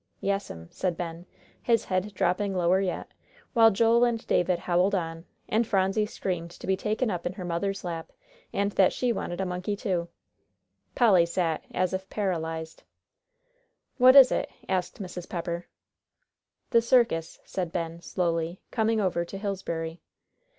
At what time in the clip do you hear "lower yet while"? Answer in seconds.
2.55-3.69